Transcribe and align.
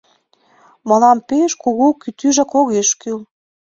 Мылам 0.87 1.17
пеш 1.29 1.51
кугу 1.63 1.87
кӱтӱжак 2.01 2.51
огеш 2.59 2.89
кӱл. 3.01 3.19